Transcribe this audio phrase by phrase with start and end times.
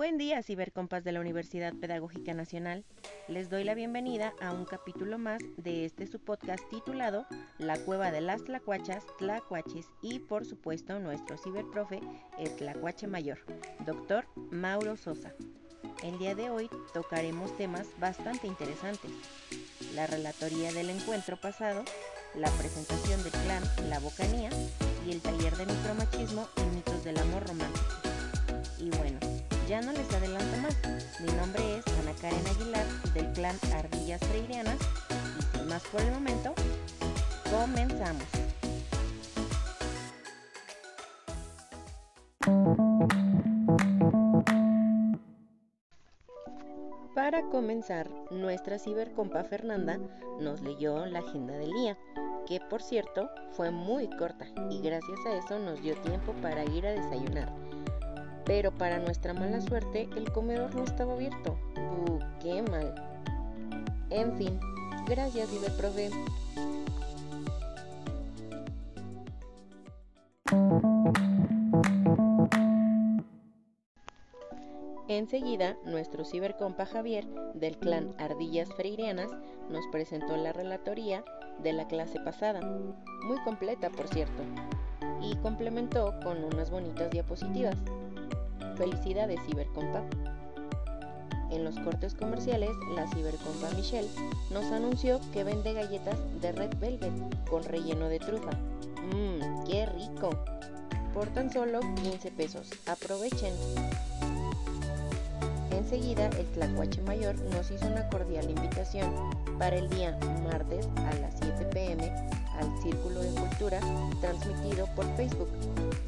[0.00, 2.86] Buen día, cibercompas de la Universidad Pedagógica Nacional.
[3.28, 7.26] Les doy la bienvenida a un capítulo más de este su podcast titulado
[7.58, 12.00] La Cueva de las Tlacuachas, Tlacuaches y, por supuesto, nuestro ciberprofe,
[12.38, 13.40] el Tlacuache Mayor,
[13.84, 15.34] doctor Mauro Sosa.
[16.02, 19.10] El día de hoy tocaremos temas bastante interesantes.
[19.94, 21.84] La relatoría del encuentro pasado,
[22.34, 24.48] la presentación del clan La Bocanía
[25.06, 27.84] y el taller de micromachismo y mitos del amor romántico.
[28.78, 29.18] Y bueno,
[29.70, 30.76] ya no les adelanto más.
[31.20, 32.84] Mi nombre es Ana Karen Aguilar
[33.14, 34.78] del clan Ardillas Freirianas
[35.54, 36.52] y más por el momento,
[37.52, 38.24] comenzamos.
[47.14, 50.00] Para comenzar, nuestra cibercompa Fernanda
[50.40, 51.96] nos leyó la agenda del día,
[52.44, 56.88] que por cierto fue muy corta y gracias a eso nos dio tiempo para ir
[56.88, 57.70] a desayunar
[58.50, 61.56] pero para nuestra mala suerte, el comedor no estaba abierto.
[61.76, 62.92] ¡Uh, qué mal!
[64.10, 64.58] En fin,
[65.06, 66.10] gracias, Profe.
[75.06, 79.30] Enseguida, nuestro cibercompa Javier, del clan Ardillas Freirianas,
[79.70, 81.24] nos presentó la relatoría
[81.62, 84.42] de la clase pasada, muy completa por cierto,
[85.22, 87.76] y complementó con unas bonitas diapositivas.
[88.80, 90.02] Felicidades Cibercompa.
[91.50, 94.08] En los cortes comerciales, la Cibercompa Michelle
[94.50, 97.12] nos anunció que vende galletas de Red Velvet
[97.50, 98.52] con relleno de trufa.
[99.12, 100.30] Mmm, qué rico.
[101.12, 102.70] Por tan solo 15 pesos.
[102.86, 103.52] Aprovechen.
[105.92, 109.12] Enseguida, el Tlacuache Mayor nos hizo una cordial invitación
[109.58, 112.08] para el día martes a las 7 pm
[112.60, 113.80] al Círculo de Cultura
[114.20, 115.48] transmitido por Facebook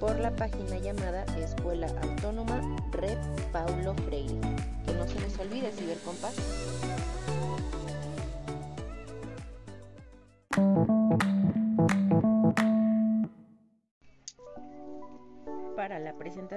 [0.00, 2.58] por la página llamada Escuela Autónoma
[2.92, 3.18] Red
[3.52, 4.40] Paulo Freire.
[4.86, 6.32] Que no se les olvide, cibercompas.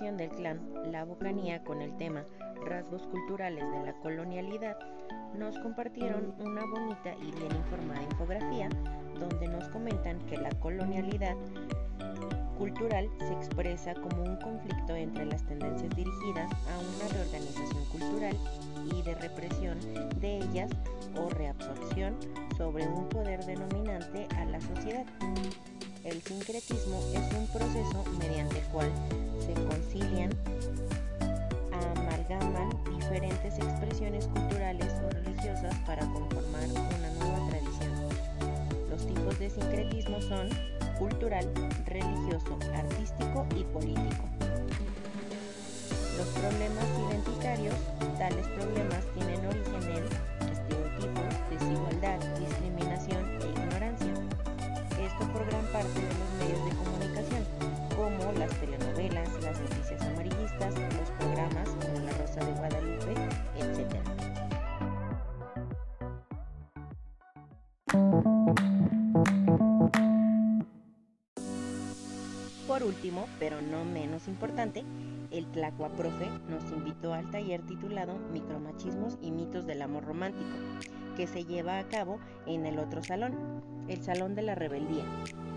[0.00, 0.58] Del clan
[0.90, 2.24] La Bocanía con el tema
[2.64, 4.78] Rasgos culturales de la colonialidad,
[5.36, 8.70] nos compartieron una bonita y bien informada infografía
[9.18, 11.36] donde nos comentan que la colonialidad
[12.56, 18.36] cultural se expresa como un conflicto entre las tendencias dirigidas a una reorganización cultural
[18.96, 19.78] y de represión
[20.18, 20.70] de ellas
[21.14, 22.16] o reabsorción
[22.56, 25.04] sobre un poder denominante a la sociedad.
[26.04, 28.90] El sincretismo es un proceso mediante el cual
[29.44, 30.30] se concilian,
[31.72, 37.92] amalgaman diferentes expresiones culturales o religiosas para conformar una nueva tradición.
[38.88, 40.48] Los tipos de sincretismo son
[40.98, 41.46] cultural,
[41.84, 44.24] religioso, artístico y político.
[46.16, 47.74] Los problemas identitarios,
[48.18, 50.29] tales problemas tienen origen en
[72.90, 74.82] último, pero no menos importante,
[75.30, 80.50] el Tlacua Profe nos invitó al taller titulado Micromachismos y mitos del amor romántico,
[81.16, 85.04] que se lleva a cabo en el otro salón, el Salón de la Rebeldía,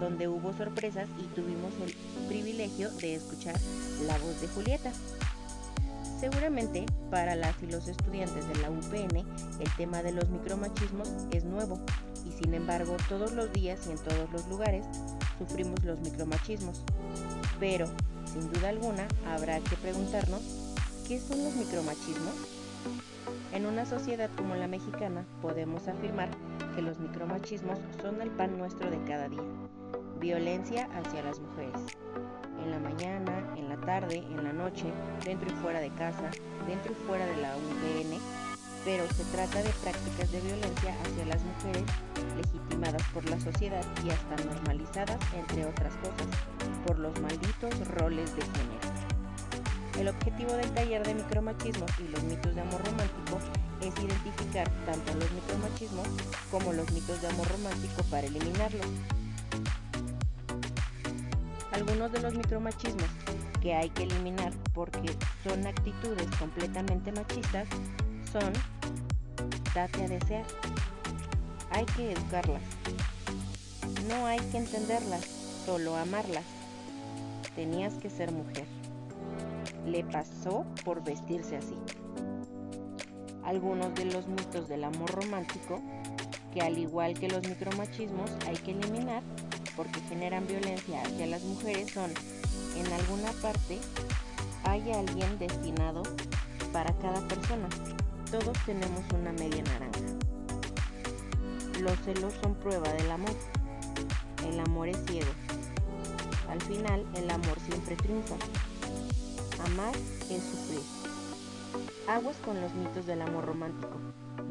[0.00, 1.94] donde hubo sorpresas y tuvimos el
[2.26, 3.54] privilegio de escuchar
[4.06, 4.90] la voz de Julieta.
[6.18, 9.24] Seguramente para las y los estudiantes de la UPN
[9.60, 11.80] el tema de los micromachismos es nuevo
[12.26, 14.84] y sin embargo todos los días y en todos los lugares
[15.40, 16.82] sufrimos los micromachismos.
[17.58, 17.86] Pero,
[18.30, 20.42] sin duda alguna, habrá que preguntarnos,
[21.08, 22.34] ¿qué son los micromachismos?
[23.52, 26.28] En una sociedad como la mexicana podemos afirmar
[26.74, 29.42] que los micromachismos son el pan nuestro de cada día.
[30.20, 31.80] Violencia hacia las mujeres.
[32.62, 34.84] En la mañana, en la tarde, en la noche,
[35.24, 36.30] dentro y fuera de casa,
[36.68, 38.20] dentro y fuera de la UPN,
[38.84, 41.84] pero se trata de prácticas de violencia hacia las mujeres
[42.36, 46.26] legitimadas por la sociedad y hasta normalizadas, entre otras cosas,
[46.86, 48.90] por los malditos roles de género.
[49.98, 53.38] El objetivo del taller de micromachismos y los mitos de amor romántico
[53.82, 56.08] es identificar tanto los micromachismos
[56.50, 58.86] como los mitos de amor romántico para eliminarlos.
[61.72, 63.08] Algunos de los micromachismos
[63.60, 67.68] que hay que eliminar porque son actitudes completamente machistas
[68.32, 68.52] son
[69.74, 70.44] date a desear.
[71.70, 72.62] Hay que educarlas.
[74.08, 75.24] No hay que entenderlas,
[75.66, 76.44] solo amarlas.
[77.54, 78.66] Tenías que ser mujer.
[79.86, 81.76] le pasó por vestirse así.
[83.44, 85.80] Algunos de los mitos del amor romántico,
[86.52, 89.22] que al igual que los micromachismos hay que eliminar
[89.76, 92.10] porque generan violencia hacia las mujeres, son
[92.76, 93.78] en alguna parte
[94.64, 96.02] hay alguien destinado
[96.72, 97.68] para cada persona.
[98.30, 100.00] Todos tenemos una media naranja.
[101.80, 103.34] Los celos son prueba del amor.
[104.46, 105.30] El amor es ciego.
[106.48, 108.36] Al final, el amor siempre triunfa.
[109.66, 109.92] Amar
[110.30, 110.80] es sufrir.
[112.06, 113.96] Aguas con los mitos del amor romántico.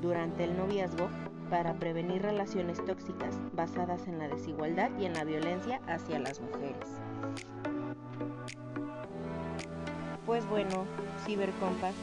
[0.02, 1.08] Durante el noviazgo,
[1.50, 6.88] para prevenir relaciones tóxicas basadas en la desigualdad y en la violencia hacia las mujeres.
[10.26, 10.86] Pues bueno,
[11.26, 11.96] cibercompas,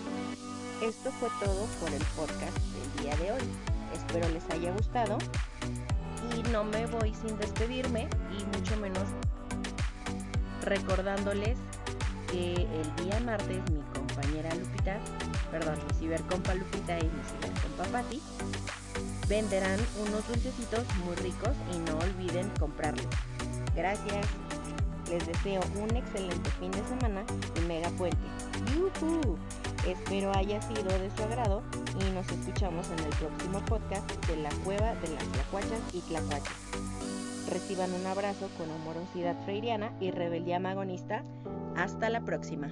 [0.83, 3.49] esto fue todo por el podcast del día de hoy.
[3.95, 5.19] Espero les haya gustado
[6.37, 9.05] y no me voy sin despedirme y mucho menos
[10.63, 11.57] recordándoles
[12.31, 14.99] que el día martes mi compañera Lupita,
[15.51, 18.21] perdón, mi cibercompa Lupita y mi cibercompa Patti
[19.29, 23.07] venderán unos dulcecitos muy ricos y no olviden comprarlos.
[23.75, 24.27] Gracias.
[25.11, 27.25] Les deseo un excelente fin de semana
[27.57, 28.19] y mega puente.
[28.75, 29.39] ¡Yuhu!
[29.87, 31.63] Espero haya sido de su agrado
[32.01, 36.53] y nos escuchamos en el próximo podcast de la Cueva de las Tlacuachas y Tlacuachas.
[37.49, 41.23] Reciban un abrazo con amorosidad freiriana y rebeldía magonista.
[41.77, 42.69] Hasta la próxima.